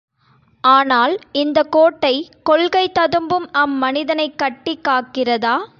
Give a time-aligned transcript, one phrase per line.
[0.61, 2.29] ஆனால், இந்தக் கோட்டை,
[2.43, 5.65] கொள்கை ததும்பும் அம்மனிதனைக் கட்டிக் காக்கிறதா?